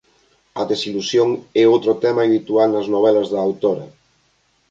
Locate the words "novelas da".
2.95-3.39